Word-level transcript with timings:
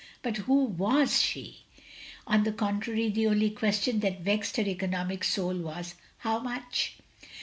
But 0.23 0.37
who 0.37 0.63
was 0.65 1.21
she? 1.21 1.59
On 2.25 2.43
the 2.43 2.51
contrary 2.51 3.09
the 3.11 3.27
only 3.27 3.51
question 3.51 3.99
that 3.99 4.21
vexed 4.21 4.57
her 4.57 4.63
economic 4.63 5.21
sotd 5.21 5.61
was. 5.61 5.93
How 6.17 6.39
much? 6.39 6.97